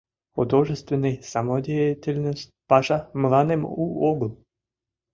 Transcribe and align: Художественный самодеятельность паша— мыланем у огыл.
Художественный 0.33 1.21
самодеятельность 1.21 2.49
паша— 2.67 3.11
мыланем 3.21 3.61
у 3.67 4.01
огыл. 4.09 4.31